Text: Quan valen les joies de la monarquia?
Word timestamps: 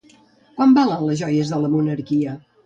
Quan 0.59 0.73
valen 0.77 1.03
les 1.09 1.19
joies 1.19 1.53
de 1.53 1.61
la 1.67 1.71
monarquia? 1.75 2.35